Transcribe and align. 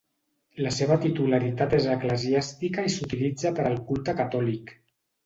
La 0.67 0.69
seva 0.77 0.95
titularitat 1.01 1.75
és 1.79 1.85
eclesiàstica 1.95 2.87
i 2.89 2.95
s'utilitza 2.95 3.53
per 3.61 3.67
al 3.71 3.79
culte 3.91 4.17
catòlic. 4.23 4.73